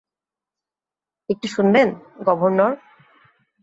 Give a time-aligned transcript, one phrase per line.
[1.29, 1.87] একটু শুনবেন,
[2.25, 2.71] গভর্নর?